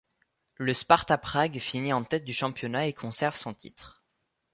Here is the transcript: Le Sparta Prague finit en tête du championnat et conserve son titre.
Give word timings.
Le 0.55 0.73
Sparta 0.73 1.19
Prague 1.19 1.59
finit 1.59 1.93
en 1.93 2.03
tête 2.03 2.23
du 2.25 2.33
championnat 2.33 2.87
et 2.87 2.93
conserve 2.93 3.35
son 3.37 3.53
titre. 3.53 4.03